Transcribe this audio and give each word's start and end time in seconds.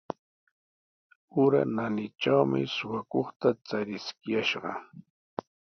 Ura 1.43 1.61
naanitrawmi 1.75 2.59
suqakuqta 2.75 3.49
chariskiyashqa. 3.67 4.71